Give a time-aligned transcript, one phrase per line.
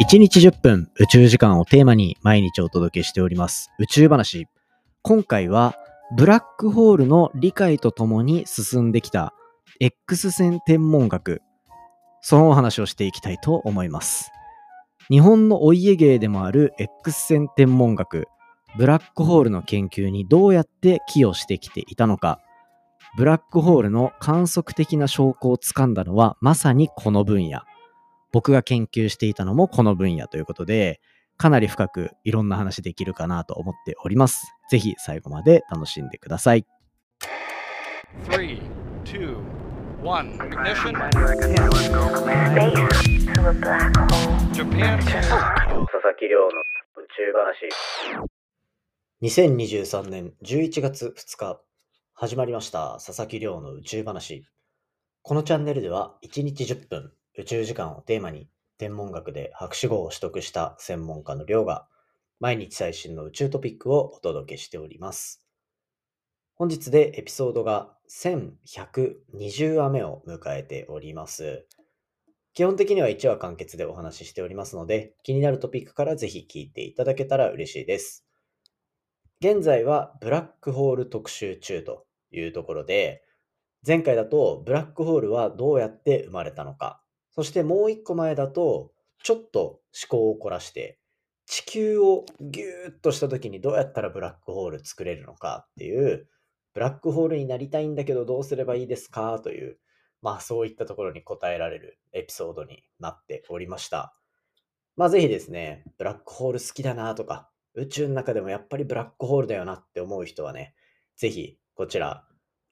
[0.00, 4.46] 1日10分宇宙時間をテーマに毎日お届けしております宇宙話。
[5.02, 5.74] 今回は
[6.16, 9.34] ブラックホールの理解とともに進んできた
[9.80, 11.42] X 線天文学。
[12.20, 14.30] そのお話をしていきたいと思います。
[15.10, 18.26] 日本のお家芸でもある X 線天文学。
[18.76, 22.40] ブラックホールの研究にどうやって寄与してきていたのか。
[23.16, 27.60] ブラックホールの観測的な証拠をつかんだのはまさにこの分野。
[28.34, 31.00] 僕が研究していたのもこの分野ということで、
[31.36, 34.52] かなり深くいろんな話できるかなと思っております。
[34.68, 36.66] ぜひ最後まで楽しんでください。
[38.24, 38.60] 3
[39.04, 39.36] 2
[40.02, 40.94] 1 Ignition
[44.52, 47.68] Japan 佐々木亮の宇宙話
[49.22, 51.60] 2023年11月2日
[52.14, 54.44] 始まりました佐々木亮の宇宙話
[55.22, 58.48] このチャンネルでは1日10分宇宙時間をテーマに
[58.78, 61.88] 天文学で博士号を取得した専門家の亮が
[62.38, 65.44] 毎日最新の宇宙トピックをお届けしております。
[66.54, 71.66] 本日でエピソードが1120話目を迎えております。
[72.52, 78.24] 基本的には1話完結でお話ししておりますので、気になるトピックからぜひ聞いていただけたら嬉しいです。
[79.40, 83.24] 現在はブラックホール特集中というところで、
[83.84, 87.03] 前回だとブラックホールはどうやって生まれたのか、
[87.34, 91.00] そしてもう一個前だと、ちょっと思考を凝らして、
[91.46, 96.28] 地球をギューッとした時にどうやったらブラックホール作れるのかっていう、
[96.74, 99.40] ブラックホールになりたいんだけどどうすればいいですか？
[99.40, 99.78] という、
[100.22, 104.14] まあそういったところに答えられるエピソードになっておりました。
[104.96, 110.74] まあぜひですね、ブラックホール好きだなとか、宇宙の中でもやっぱりブラックホールだよなって思う人はね、
[111.16, 112.24] ぜひこちら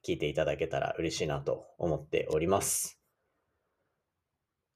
[0.06, 3.01] 聞いていただけたら嬉しいなと思っております。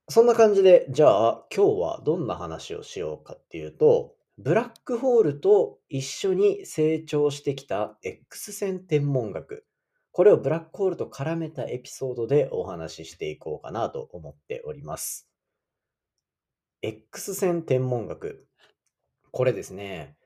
[0.09, 9.67] そんな感じで、じゃあ今日はどんな話をしようかっていうと、ブラックホールと一緒に成長してきた X 線天文学。
[10.13, 15.29] これをブラックホールと絡めたエピソードでお話ししていこうかなと思っております。
[16.83, 18.47] X 線天文学。
[19.33, 20.17] これですね。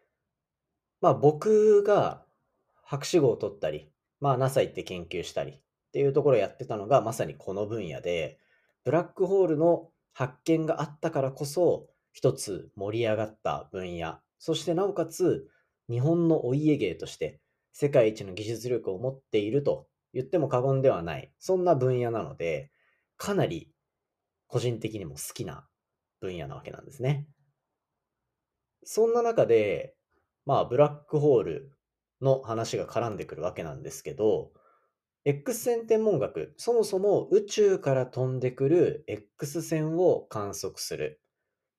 [1.01, 2.27] まあ僕が
[2.83, 3.91] 博士号を取ったり、
[4.21, 5.61] まあ NASA 行って研究したりっ
[5.93, 8.40] ていうところをやってたのがまさにこの分野で、
[8.85, 15.49] ブラックホールの発見があったからこそ、一つ盛り上がった分野、そしてなおかつ
[15.89, 17.41] 日本のお家芸として
[17.73, 22.71] 世界一の技術力を持っていると言っても過言ではない、そんな分野なので、
[23.17, 23.73] かなり
[24.47, 25.67] 個人的にも好きな
[26.21, 27.27] 分野なわけなんですね。
[28.85, 29.95] そんな中で、
[30.47, 31.73] まあ、ブラックホール
[32.21, 34.53] の話が絡んでくるわけなんですけど、
[35.27, 41.21] X 線天文学、そもそも宇宙から飛んでくる X 線を観測する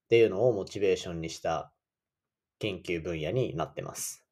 [0.06, 1.74] っていうのをモチベーションにした
[2.60, 4.28] 研究分野になってます。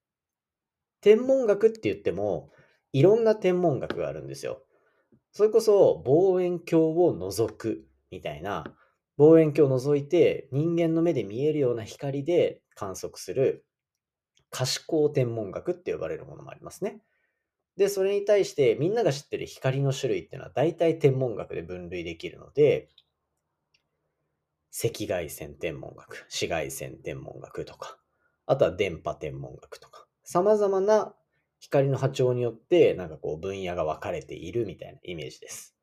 [1.01, 2.51] 天文学って言っても、
[2.93, 4.61] いろんな天文学があるんですよ。
[5.31, 8.63] それこそ望遠鏡を覗くみたいな、
[9.17, 13.65] 望遠鏡を覗いて人間の目で見えるような光で観測する
[14.51, 17.01] 可視光天文学って呼ばれるものもありますね。
[17.79, 22.90] で、それに対してみんなが知ってる光の種類っていうのは大体天文学で分類できるので、
[24.84, 27.97] 赤外線天文学、紫外線天文学とか、
[28.47, 31.16] あとは電波天文学とか、様々な
[31.62, 35.73] 光の波長によってなんかこう分野が分かれているみたいなイメージです。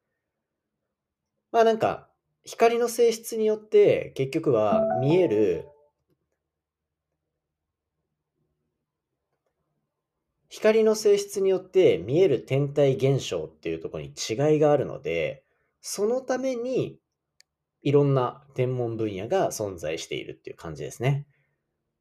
[1.51, 2.11] まあなんか
[2.45, 5.67] 光の性質によって結局は見える
[10.57, 15.45] 光の性質によって見える天体現象っていうところに違いがあるので、
[15.83, 16.99] そのために
[17.83, 21.27] いろんな天文分野が存在しているっていう感じですね。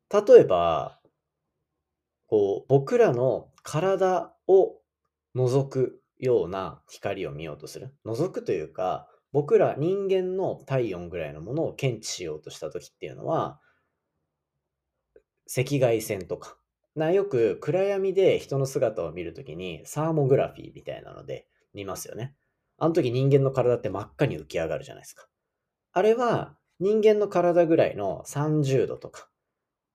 [0.09, 1.01] 例えば、
[2.27, 4.77] こう僕らの体を
[5.35, 7.93] 覗くような光を見ようとする。
[8.05, 13.59] 覗くというか、僕ら人間の体温ぐらいのものを検知しようとした時っていうのは、
[15.45, 16.57] 赤外線とか
[16.95, 22.35] な、よく暗闇で人の姿を見るときにサーモグラフィーみたいなので見ますよね。
[22.77, 25.27] あの時人間の体って真っ赤に浮き上がるじゃないですか。
[25.93, 29.29] あれは人間の体ぐらいの30度とか、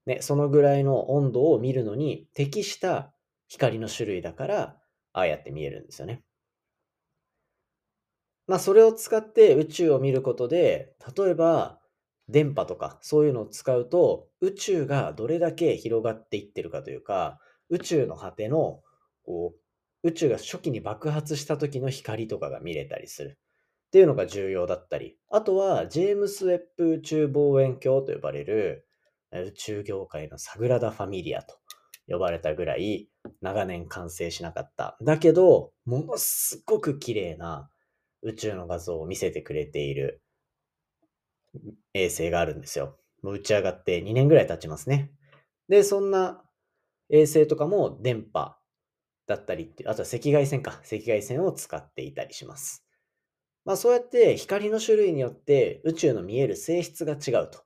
[0.06, 3.12] ね、そのぐらいの温度を見るのに適した
[3.48, 4.76] 光の種類だから、
[5.12, 6.22] ああやって見えるんですよね。
[8.46, 11.79] まあ、それを使って宇宙を見ることで、例えば
[12.30, 17.38] 電波とかそういうのを使うと、宇宙がどれだけ広がっていってるかというか、
[17.68, 18.82] 宇宙の果ての、
[19.24, 19.54] こ
[20.02, 23.38] う、宇宙が初期に爆発した時の光とかが見れたりする。
[23.88, 28.86] っていうのが重要だったり、あとはジェームス・ウェッブ宇宙望遠鏡と呼ばれる
[29.32, 31.58] 宇宙業界のサグラダ・ファミリアと
[32.06, 33.08] 呼ばれたぐらい
[33.40, 34.96] 長年完成しなかった。
[35.02, 37.68] だけど、ものすごく綺麗な
[38.22, 40.22] 宇宙の画像を見せてくれている
[41.94, 42.98] 衛星があるんですよ。
[43.22, 45.10] もう打ち上がって2年ぐらい経ちますね。
[45.68, 46.42] で、そんな
[47.10, 48.56] 衛星とかも電波
[49.26, 52.84] だったりって、あとは赤外線か、赤外線を使っていたりします。
[53.64, 57.62] まあそうやって光の種類によって宇宙の見える性質が違うと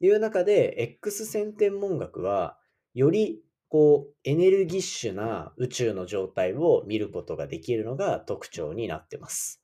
[0.00, 2.58] いう中で、X 線天文学は
[2.94, 9.62] よりこうエネルギッシュな宇宙の状態を見ることができるのが特徴になってます。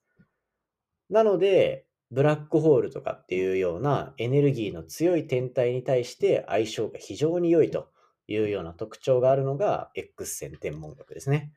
[1.10, 7.88] なので、ブラックホールとかっていうようなエネルギーの強い天体に対して相性が非常に良いと
[8.26, 11.52] いうような特徴があるのが X 線天文学ですね。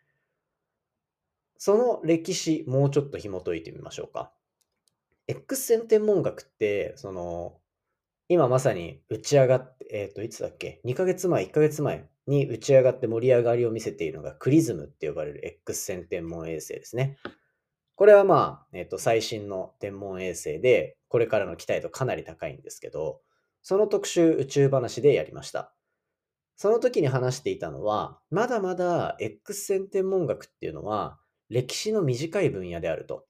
[1.57, 4.31] その歴史、もうちょっと紐解いてみましょうか。
[5.27, 7.59] X 線天文学って、その、
[8.29, 17.17] 今まさに打ち上がって、えっ、ー、と、いつだっけ ?2 ヶ月前、1ヶ月前に打ち上がって盛り上がりを見せているのがクリズムって呼ばれる X 線天文衛星ですね。
[18.01, 23.21] これはまあ、えっ、と、最新の天文衛星で、これからの期待度かなり高いんですけど、
[23.61, 25.71] その特集宇宙話でやりました。
[26.55, 31.19] その時に話していたのは、まだまだ X 線天文学っていうのは、
[31.49, 33.27] 歴史の短い分野であると。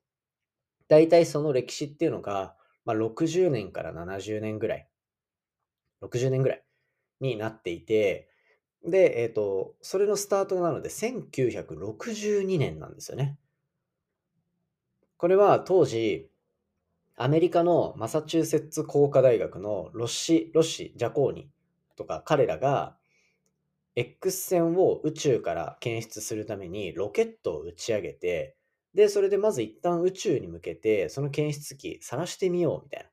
[0.88, 4.88] 大体その歴史っていうのが、まあ、60年から70年ぐらい、
[6.02, 6.64] 60年ぐらい
[7.20, 8.30] になっていて、
[8.88, 13.38] で、えっ、ー、と、それのスタートなので1962年なんですよね。
[15.22, 16.32] これは当時、
[17.16, 21.48] アメリカのマサチューセッツ工科大学のロッシ、ロッシ、ジャコーニ
[21.96, 22.98] とか彼らが
[23.96, 28.56] X 線を宇宙から検出するためにロケットを打ち上げて、
[28.96, 33.10] で、それでまず一旦宇宙に向けて、その検出器晒してみようみたいな。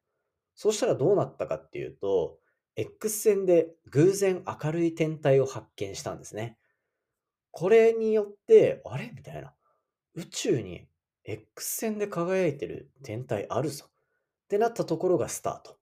[0.55, 2.39] そうしたらどうなったかっていうと、
[2.75, 6.57] X 線で偶然明るい天体を発見したんですね。
[7.51, 9.13] これによって、あれ？
[9.15, 9.53] みたいな。
[10.15, 10.89] 宇宙に
[11.29, 13.85] X 線で輝いてる天体あるぞ。
[13.89, 13.91] っ
[14.49, 15.77] てなったところがスタート。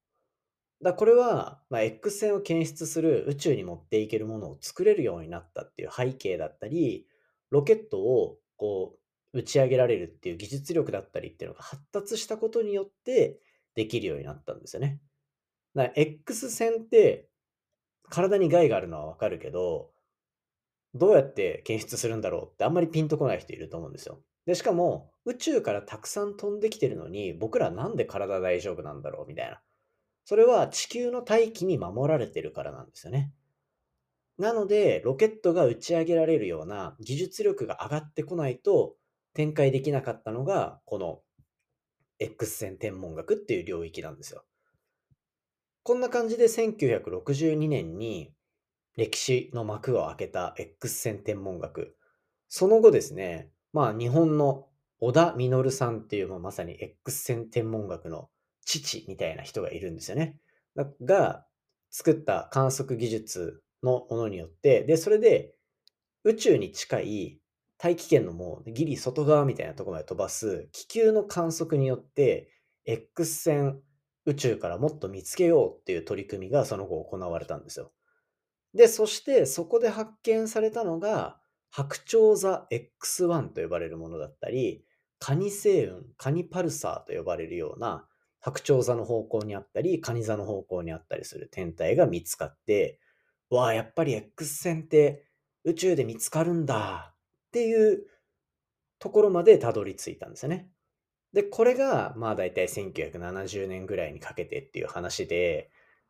[0.83, 7.07] だこれは、まあ、X 線を検出する宇宙に持っていけるものを作れるようになったっていう背景だったり、
[7.49, 8.97] ロケットをこ
[9.33, 13.39] う打ち上げられるっていう技術力だったりっていうのが発達したことによって
[13.73, 14.99] できるようになったんですよね。
[15.75, 17.29] だから X 線って
[18.09, 19.91] 体に害があるのはわかるけど、
[20.93, 24.19] どうやって検出するんだろうってあんまりピンとこない人いると思うんですよ。
[24.47, 29.61] で、しかも宇宙からたくさん飛んできてるのに僕らなんで体大丈夫なんだろうみたいな。
[30.23, 33.31] それは地球の大気に守られてるからなんですよね。
[34.37, 38.95] なので、ロケットが打ち上げられるような技術力が上がってこないと
[39.33, 41.21] 展開できなかったのが、この
[42.19, 44.45] X 線天文学っていう領域なんですよ。
[45.83, 48.33] こんな感じで1962年に
[48.95, 51.97] 歴史の幕を開けた X 線天文学。
[52.47, 54.67] その後ですね、まあ日本の
[54.99, 58.29] 小田実さんっていう、まさに X 線天文学の
[58.65, 60.39] 父みたいな人がいるんですよね。
[61.03, 61.45] が
[61.89, 65.55] 作った観測技術のものによって、で、それで
[66.23, 67.39] 宇宙に近い
[67.77, 72.49] 大気圏のもうギリ外側みたいなところまで飛ばす気球の観測によって
[72.85, 73.81] X 線
[74.25, 77.91] 宇宙からもっと見つけようっていう取り組みがその後行われたんですよ。
[78.73, 81.39] で、そしてそこで発見されたのが
[81.71, 84.83] 白鳥座 X1 と呼ばれるものだったり、
[85.19, 88.07] カニ星雲、カニパルサーと呼ばれるような
[88.39, 92.99] 白鳥座の方向にあったり、蟹座の方向にあったりする天体が見つかって、
[93.49, 95.25] わあ、やっぱり X 線って
[95.63, 98.05] 宇宙で見つかるんだっていう
[98.99, 100.69] ところまでたどり着いたんですよね。
[101.33, 105.69] で、これが、まあ大体1970年ぐらいにかけてっていう話で、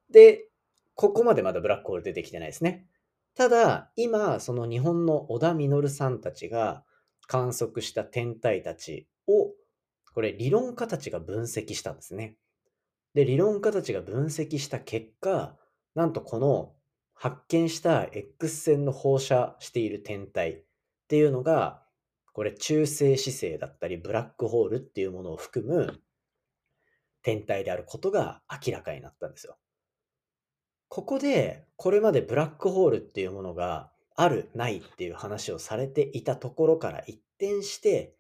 [0.10, 0.50] で、
[0.96, 2.88] ここまでまだブラックホール出てきてないですね。
[3.38, 6.84] ただ、今、その日本の小田実さんたちが
[7.28, 9.54] 観測した天体たちを
[10.16, 12.36] これ理論家たちが分析したんですね。
[13.14, 15.56] で、理論家たちが分析した結果、
[15.94, 16.74] なんとこの
[17.14, 20.64] 発見した X 線の放射している天体っ
[21.08, 21.84] ていうのが、
[22.34, 26.02] これ中性子星だったりブラックホールっていうものを含む
[27.22, 29.60] 天体であることが明らかになったんですよ。
[30.90, 38.16] ここで、これまでブラックホールっていうものがある、ないっていう話をされていたところから一転して、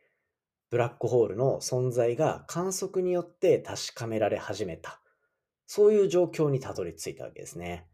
[0.69, 5.01] ブラックホールの存在が観測によって確かめられ始めた。
[5.65, 7.87] そういう状況にたどり着いたわけですね。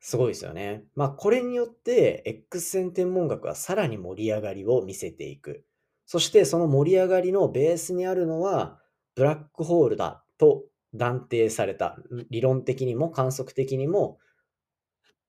[0.00, 0.84] すごいですよね。
[0.94, 5.64] まあこれによって X 線天文学はさらに盛り上がりを見せていく。
[6.06, 8.80] そしてその盛り上がりのベースにあるのは
[9.14, 10.64] ブラックホールだと
[10.94, 11.96] 断定された、
[12.30, 14.18] 理論的にも観測的にも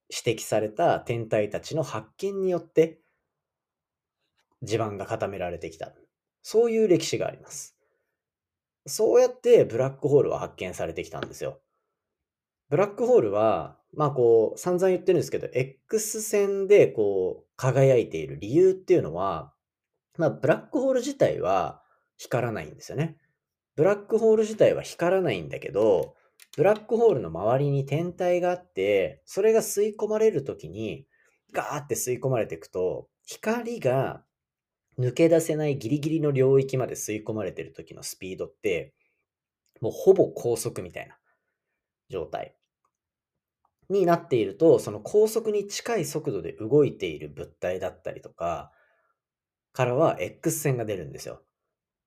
[0.10, 3.00] 指摘された天体たちの発見によって
[4.62, 5.92] 地盤が固められてきた。
[6.42, 7.78] そういう歴史があります。
[8.86, 11.62] そうやってブラックホールは発見されてきたんですよ。
[12.70, 19.54] ブラックホールは、まあこう、散々言ってるんですけど、X 線でこう、輝いている理由っていうのは、
[20.18, 21.82] まあ、ブラックホール自体は
[22.18, 23.18] 光らないんですよね。
[23.76, 26.16] ブラックホール自体は光らないんだけど、
[26.56, 31.08] ブラックホールの周りに天体があって、それが吸い込まれるときに、
[31.52, 34.24] ガーって吸い込まれていくと、光が
[35.00, 38.94] 抜け出せないギリギリの領域まで吸い込まれてる時のスピードって、
[39.82, 41.18] もうほぼ高速みたいな
[42.10, 42.56] 状態
[43.90, 48.72] になっていると、その高速に近い速度で動いている物体だったりとか、
[49.72, 51.42] からは X 線が出るんですよ。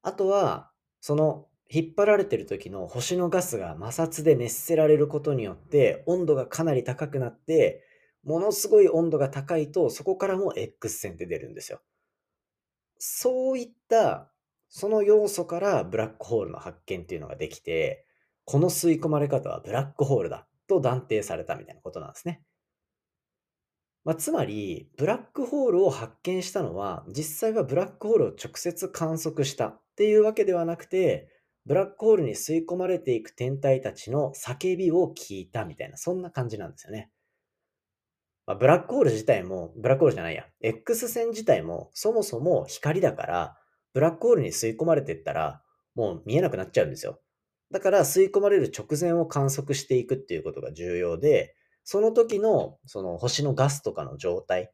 [0.02, 0.70] あとは、
[1.00, 7.82] その引っ張られてる時の星のガスが摩擦で熱せられることによって温度がかなり高くなって
[8.25, 11.80] ものすごい温度が高いとそこからも X 線って出るんですよ。
[12.99, 14.32] そういった
[14.68, 18.06] その要素からブラックホールの発見っていうのができて
[18.44, 22.42] この吸い込まれ方はブラックホールだと断定されたみたいなことなんですね。
[24.06, 31.28] まあ、つまり、ブラックホールを発見したのは、実際はブラックホールを直接観測したっていうわけではなくて、
[31.66, 37.11] ブラックホールに吸い込まれていく天体たちの叫びを聞いたみたいな、そんな感じなんですよね。
[38.46, 43.56] まあ、ブラックホール自体も、ブラックホールじゃないや、X 線自体もそもそも光だから、
[43.92, 45.61] ブラックホールに吸い込まれてったら、
[45.96, 47.20] もう見えなくなっちゃうんですよ。
[47.73, 54.70] だから吸い込まれる直前を観測していくっていうことが重要で、その時のその星のガスとかの状態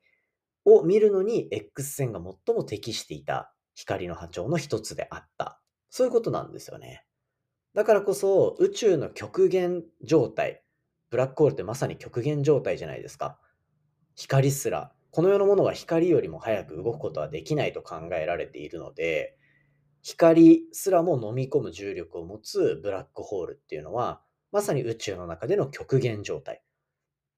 [0.66, 5.61] を見るのに X 線が最も適していた光の波長の一つであった。
[5.94, 7.04] そういうことなんですよね。
[7.74, 10.64] だからこそ宇宙の極限状態、
[11.10, 13.38] ブラックホールってまさに極限状態じゃないですか。
[14.16, 19.36] 光すら、この世のものは光よりも早く動くことはできないと考えられているので、
[20.00, 26.62] 光すらも飲み込む重力を持つブラックホールっていうのは、まさに宇宙の中での極限状態。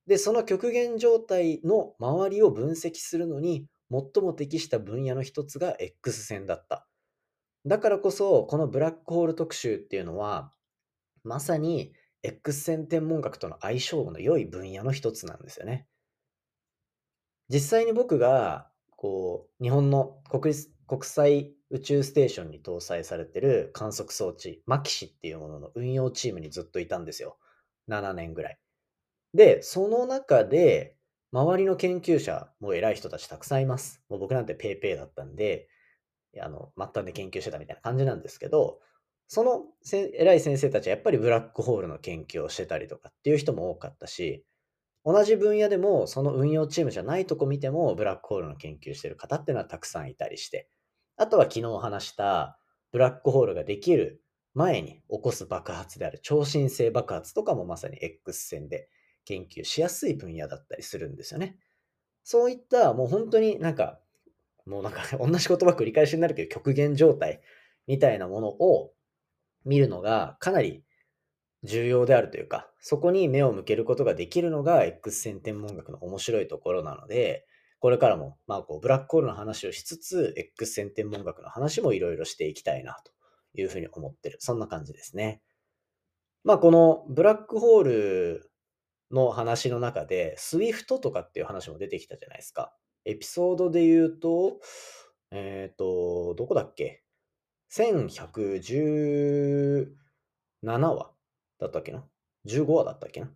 [0.07, 6.87] で、その極限状態の周りを分析するのに最も適した分野の一つが X 線だった。
[7.67, 10.53] だからこそ、このブラックホール特集っていうのは、
[11.23, 15.87] まさに X 線天文学との相性の良い分野の一つなんですよね。
[17.49, 27.39] 実際に僕が、こう、日本の国立国際宇宙ステーションに搭載されてる観測装置、マキシっていうものの運用チームにずっといたんですよ。
[27.89, 28.59] 7年ぐらい。
[29.33, 30.97] で、その中で、
[31.33, 34.03] 周りの研究者も偉い人たちたくさんいます。
[34.09, 35.69] もう僕なんて paypay だったんで、
[36.41, 38.81] あの、末端で研究してたみたいな感じなんですけど、
[39.27, 39.63] その
[39.93, 44.45] 偉い先生たちはやっぱりブラックホールの研究をしてたりとかっていう人も多かったし、
[45.05, 50.69] 同じ分野でもその運用チームじゃないとこ見てもブラックホールの研究してる方っていうのはたくさんいたりして、
[51.17, 52.59] あとは昨日話した
[52.93, 54.23] ブラックホールができる
[54.55, 58.89] 前に起こす爆発である超新星爆発とかもまさに X 線で
[59.25, 61.59] 研究しやすい分野だったりするんですよね。
[62.23, 64.01] そういったもう本当になんか、
[64.67, 67.41] もうなんか 同じ言葉繰り返しになるけど極限状態
[67.87, 68.93] みたいなものを
[69.65, 70.85] 見るのがかなり
[71.65, 77.47] 重要であるというか、そこに目を向けることができるのが X 線天文学の面白いところなので、
[77.81, 83.13] これからも、まあ、こうブラックホールの話をしつつ、X 線天文学の話もいろいろしていきたいなと
[83.55, 84.37] いうふうに思ってる。
[84.41, 85.43] そんな感じですね。
[86.45, 88.51] まあ、このブラックホール
[89.11, 92.75] の話の中で、SWIFT とかっていう話も出てきたじゃないですか。
[93.05, 94.61] エピソードで言うと、
[95.31, 97.03] えっ、ー、と、どこだっけ
[97.73, 99.87] ?1117
[100.63, 101.11] 話
[101.59, 102.05] だったっけな
[102.47, 103.27] ?15 話だったっけな？
[103.27, 103.31] っ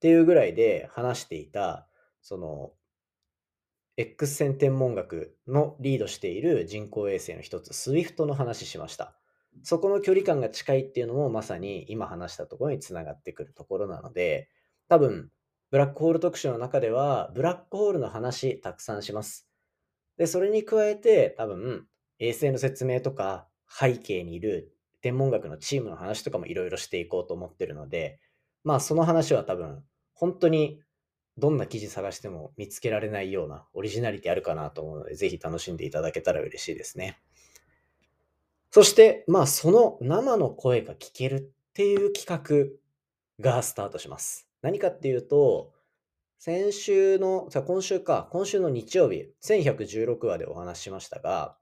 [0.00, 1.88] ていうぐらいで話していた、
[2.20, 2.72] その、
[3.96, 9.16] X 線天文学のリードしている人工衛星の一つ、SWIFT の話しました。
[9.62, 14.48] そこの距離感が近いっていうのもまさに今話したところにつながってくるところなので、
[14.88, 15.30] 多分、
[15.74, 19.48] ブラックホール特集の中では、ブラックホールの話たくさんします。
[20.16, 21.88] で、それに加えて、多分、
[22.20, 28.20] 衛星の説明とか、背景にいる天文学のチームの話とかもいろいろしていこうと思ってるので、
[28.62, 30.80] まあ、その話は多分、本当に
[31.38, 37.18] どんな記事探しても見つけられないようなオリジナリティあるかなと思うので、ぜひ楽しんでいただけたら嬉しいですね。
[38.70, 42.76] そして、まあ、その生の声が聞けるっていう企
[43.40, 44.48] 画がスタートします。
[44.64, 45.74] 何かっていうと、
[46.38, 51.58] 先週の、さ今週か、今週の日曜日、1116話でお話ししましたが、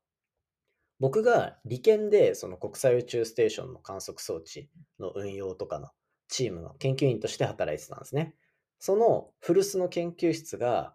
[1.01, 5.89] 僕が理研でその国際宇宙ステーションの観測装置の運用とかの
[6.29, 8.37] チームの研究員として働いてたんですね。
[8.79, 10.95] その古巣の研究室が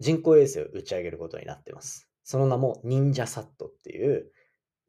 [0.00, 2.10] 人工衛星を打ち上げることになってます。
[2.24, 4.30] その名も忍者サットっていう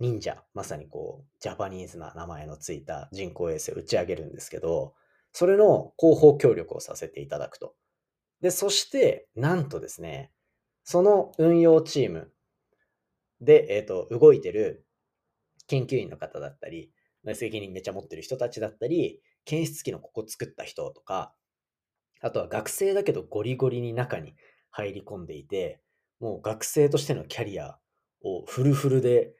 [0.01, 4.93] 忍者、まさにこう、ジャパニーズな名前のついた人工衛星を打ち上げるんですけど、
[5.33, 7.75] それの広報協力をさせていただくと。
[8.41, 10.31] で、そして、なんとですね、
[10.83, 12.31] その運用チーム
[13.39, 14.85] で、えっ、ー、と、動いてる
[15.67, 16.91] 研究員の方だったり、
[17.33, 21.33] 責任めっちゃ持ってる人たちだったり、検出器のここ作った人とか、
[22.21, 24.35] あとは学生だけどゴリゴリに中に
[24.69, 25.81] 入り込んでいて、
[26.19, 27.77] もう学生としてのキャリア
[28.21, 29.33] をフルフルで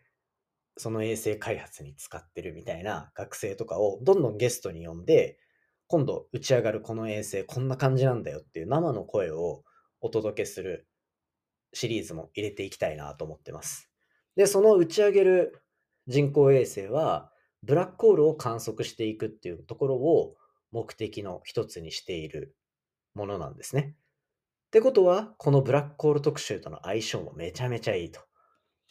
[0.77, 5.37] その衛星開発に使ってるみたいな学生とかをどんどんゲストに呼んで、
[5.91, 9.63] 今度打ち上がるこの衛星こんな感じなんだよっていう生の声を
[9.99, 10.87] お届けする
[11.73, 13.91] シリーズも入れていきたいなと思ってます。
[14.37, 15.61] で、その打ち上げる
[16.07, 17.29] 人工衛星は
[17.61, 20.35] ブラックホールを観測していくっていうところを
[20.71, 22.55] 目的の一つにしている
[23.13, 23.97] ものなんですね。
[24.67, 28.21] ってことは、このブラックホール特集との相性もめちゃめちゃいいと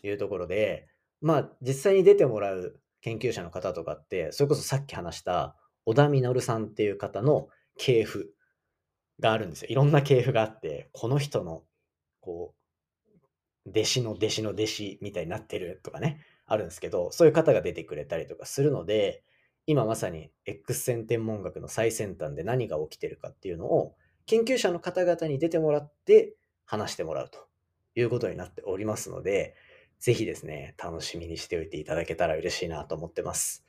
[0.03, 0.87] いうところで、
[1.23, 5.57] まあ、実際に出てもらう研究者の方とかって、それこそさっき話した
[5.91, 8.33] 小田稔さんっていう方の系譜
[9.19, 9.69] があるんですよ。
[9.71, 11.65] いろんな系譜があって、この人の、
[12.21, 12.55] こ
[13.67, 19.25] う、弟子の弟子の弟子みたいになってるとかね、あるんですけど、そういう方が出てくれたりとかするので、
[19.67, 27.49] 今まさに X 線天文学の最先端で何が起きてるかっていうのを、研究者の方々に出てもらって話してもらうと
[27.97, 29.57] いうことになっておりますので、
[29.99, 33.67] ぜひですね、楽しみにしておいていただけたら嬉しいなと思ってます。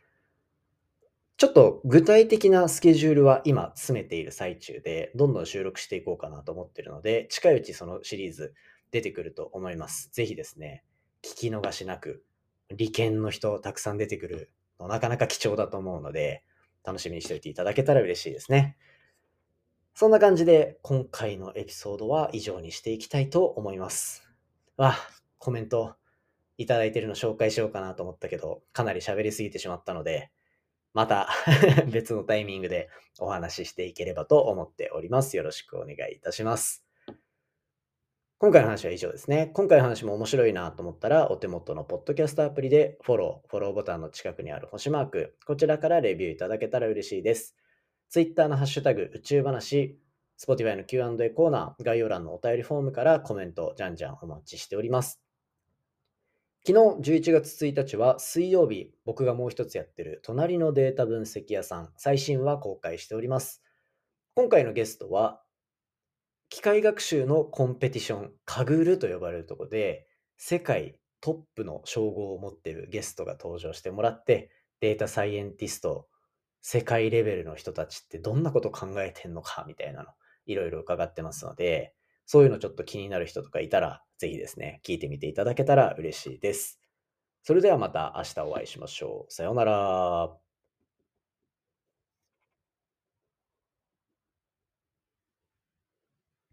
[1.42, 8.54] ちょっと具体的なスケジュールは今詰めている最中で、どんどん収録していこうかなと思ってるので、近いうちそのシリーズ
[8.92, 10.12] 出てくると思います。
[10.14, 10.84] ぜひですね、
[11.24, 12.24] 聞き逃しなく、
[12.70, 16.44] 利権の人たくさん出てくるのなかなか貴重だと思うので、
[16.84, 18.78] 楽しみにしておいていただけたら嬉しいですね。
[19.96, 24.30] そんな感じで今回のエピソードは以上にしていきたいと思います。
[24.78, 24.96] あ、
[25.40, 25.96] コメント
[26.60, 30.30] いただいてるの紹介しようかなと思ったけど、かなり喋りすぎてしまったので、
[30.94, 31.30] また
[31.92, 35.38] 別のタイミングでお話ししていければと思っております。
[35.38, 36.86] よろしくお願いいたします。
[38.42, 39.52] 今回の話は以上ですね。
[39.54, 47.56] 今回の話も面白いなと思ったら、お手元のポッドキャストアプリでフォロー、フォローボタンの近くにある星マーク、こちらからレビューいただけたら嬉しいです。
[48.10, 50.00] Twitter のハッシュタグ宇宙話、
[50.40, 55.22] Spotify の Q&A コーナー、概要欄のお便りフォームからコメント、じゃんじゃんお待ちしております。
[56.64, 63.64] 昨日11月1日は水曜日、僕がもう一つやってる隣のデータ分析屋さん、最新話公開しております。
[64.36, 65.42] 今回のゲストは、
[66.50, 70.06] 機械学習のコンペティション、カグルと呼ばれるところで、
[70.38, 76.10] 世界トップの称号を持っているゲストが登場してもらって、データサイエンティスト、
[76.62, 80.10] 世界レベルの人たちってどんなこと考えてんのかみたいなの、
[80.46, 81.96] いろいろ伺ってますので、
[82.32, 86.80] そういうのちょっと気になる人とかいたら、ぜひですね、聞いてみていただけたら嬉しいです。
[87.44, 89.34] それではまた明日お会いしましょう。
[89.34, 90.51] さようなら。